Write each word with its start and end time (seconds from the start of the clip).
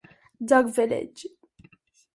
Duck 0.43 0.65
Village. 0.73 1.27